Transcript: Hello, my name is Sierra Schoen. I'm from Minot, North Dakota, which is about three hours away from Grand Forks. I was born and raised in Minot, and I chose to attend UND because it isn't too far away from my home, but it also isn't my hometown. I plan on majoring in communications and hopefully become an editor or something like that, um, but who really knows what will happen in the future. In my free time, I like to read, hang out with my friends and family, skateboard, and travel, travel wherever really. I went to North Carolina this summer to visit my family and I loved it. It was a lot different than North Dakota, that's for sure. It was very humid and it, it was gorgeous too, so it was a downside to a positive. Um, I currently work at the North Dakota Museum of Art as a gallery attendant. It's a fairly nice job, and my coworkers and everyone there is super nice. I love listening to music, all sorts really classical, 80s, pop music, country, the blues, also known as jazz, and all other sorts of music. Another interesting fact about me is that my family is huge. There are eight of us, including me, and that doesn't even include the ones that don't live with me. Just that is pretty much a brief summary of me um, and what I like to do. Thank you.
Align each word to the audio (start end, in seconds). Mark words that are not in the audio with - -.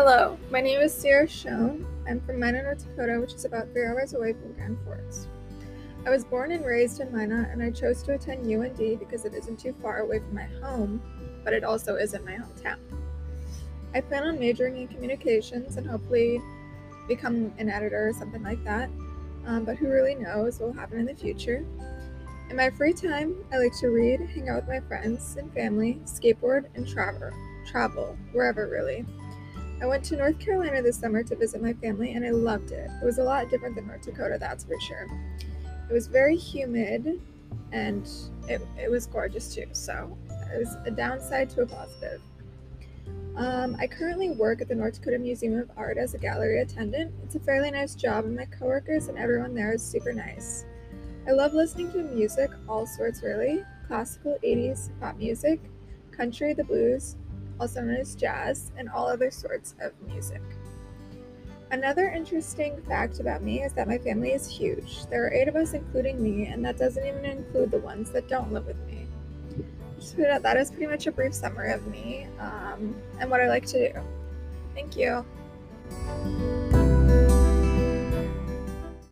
Hello, 0.00 0.38
my 0.52 0.60
name 0.60 0.78
is 0.78 0.94
Sierra 0.94 1.26
Schoen. 1.26 1.84
I'm 2.08 2.20
from 2.20 2.38
Minot, 2.38 2.62
North 2.62 2.86
Dakota, 2.86 3.20
which 3.20 3.34
is 3.34 3.44
about 3.44 3.72
three 3.72 3.84
hours 3.84 4.14
away 4.14 4.32
from 4.32 4.52
Grand 4.52 4.78
Forks. 4.84 5.26
I 6.06 6.10
was 6.10 6.24
born 6.24 6.52
and 6.52 6.64
raised 6.64 7.00
in 7.00 7.10
Minot, 7.10 7.50
and 7.50 7.60
I 7.60 7.72
chose 7.72 8.04
to 8.04 8.14
attend 8.14 8.46
UND 8.46 9.00
because 9.00 9.24
it 9.24 9.34
isn't 9.34 9.58
too 9.58 9.74
far 9.82 9.98
away 9.98 10.20
from 10.20 10.36
my 10.36 10.46
home, 10.62 11.02
but 11.42 11.52
it 11.52 11.64
also 11.64 11.96
isn't 11.96 12.24
my 12.24 12.36
hometown. 12.36 12.78
I 13.92 14.00
plan 14.02 14.22
on 14.22 14.38
majoring 14.38 14.76
in 14.76 14.86
communications 14.86 15.78
and 15.78 15.84
hopefully 15.84 16.40
become 17.08 17.52
an 17.58 17.68
editor 17.68 18.06
or 18.06 18.12
something 18.12 18.44
like 18.44 18.62
that, 18.62 18.88
um, 19.46 19.64
but 19.64 19.78
who 19.78 19.88
really 19.88 20.14
knows 20.14 20.60
what 20.60 20.66
will 20.66 20.80
happen 20.80 21.00
in 21.00 21.06
the 21.06 21.14
future. 21.16 21.66
In 22.50 22.56
my 22.56 22.70
free 22.70 22.92
time, 22.92 23.34
I 23.52 23.58
like 23.58 23.76
to 23.80 23.88
read, 23.88 24.20
hang 24.20 24.48
out 24.48 24.64
with 24.64 24.68
my 24.68 24.80
friends 24.86 25.36
and 25.36 25.52
family, 25.52 26.00
skateboard, 26.04 26.66
and 26.76 26.86
travel, 26.86 27.32
travel 27.66 28.16
wherever 28.30 28.68
really. 28.68 29.04
I 29.80 29.86
went 29.86 30.04
to 30.06 30.16
North 30.16 30.40
Carolina 30.40 30.82
this 30.82 30.96
summer 30.96 31.22
to 31.22 31.36
visit 31.36 31.62
my 31.62 31.72
family 31.72 32.12
and 32.12 32.24
I 32.24 32.30
loved 32.30 32.72
it. 32.72 32.90
It 33.00 33.04
was 33.04 33.18
a 33.18 33.22
lot 33.22 33.48
different 33.48 33.76
than 33.76 33.86
North 33.86 34.02
Dakota, 34.02 34.36
that's 34.38 34.64
for 34.64 34.78
sure. 34.80 35.06
It 35.88 35.92
was 35.92 36.08
very 36.08 36.36
humid 36.36 37.20
and 37.72 38.08
it, 38.48 38.60
it 38.76 38.90
was 38.90 39.06
gorgeous 39.06 39.54
too, 39.54 39.66
so 39.72 40.16
it 40.52 40.58
was 40.58 40.76
a 40.84 40.90
downside 40.90 41.50
to 41.50 41.62
a 41.62 41.66
positive. 41.66 42.20
Um, 43.36 43.76
I 43.78 43.86
currently 43.86 44.30
work 44.30 44.60
at 44.60 44.68
the 44.68 44.74
North 44.74 44.94
Dakota 44.94 45.18
Museum 45.18 45.56
of 45.56 45.70
Art 45.76 45.96
as 45.96 46.14
a 46.14 46.18
gallery 46.18 46.60
attendant. 46.60 47.14
It's 47.22 47.36
a 47.36 47.40
fairly 47.40 47.70
nice 47.70 47.94
job, 47.94 48.24
and 48.24 48.34
my 48.34 48.46
coworkers 48.46 49.06
and 49.06 49.16
everyone 49.16 49.54
there 49.54 49.72
is 49.72 49.82
super 49.82 50.12
nice. 50.12 50.64
I 51.28 51.30
love 51.30 51.54
listening 51.54 51.92
to 51.92 52.02
music, 52.02 52.50
all 52.68 52.84
sorts 52.84 53.22
really 53.22 53.64
classical, 53.86 54.38
80s, 54.44 54.90
pop 55.00 55.16
music, 55.16 55.60
country, 56.10 56.52
the 56.52 56.64
blues, 56.64 57.14
also 57.60 57.80
known 57.80 57.96
as 57.96 58.14
jazz, 58.14 58.72
and 58.76 58.88
all 58.88 59.06
other 59.06 59.30
sorts 59.30 59.74
of 59.80 59.92
music. 60.06 60.42
Another 61.70 62.08
interesting 62.08 62.80
fact 62.88 63.20
about 63.20 63.42
me 63.42 63.62
is 63.62 63.74
that 63.74 63.86
my 63.86 63.98
family 63.98 64.32
is 64.32 64.48
huge. 64.48 65.04
There 65.06 65.26
are 65.26 65.32
eight 65.32 65.48
of 65.48 65.56
us, 65.56 65.74
including 65.74 66.22
me, 66.22 66.46
and 66.46 66.64
that 66.64 66.78
doesn't 66.78 67.06
even 67.06 67.24
include 67.24 67.70
the 67.70 67.78
ones 67.78 68.10
that 68.12 68.26
don't 68.28 68.52
live 68.52 68.66
with 68.66 68.78
me. 68.86 69.06
Just 69.98 70.16
that 70.16 70.56
is 70.56 70.70
pretty 70.70 70.86
much 70.86 71.06
a 71.06 71.12
brief 71.12 71.34
summary 71.34 71.72
of 71.72 71.86
me 71.88 72.28
um, 72.38 72.96
and 73.20 73.30
what 73.30 73.40
I 73.40 73.48
like 73.48 73.66
to 73.66 73.92
do. 73.92 74.00
Thank 74.74 74.96
you. 74.96 75.24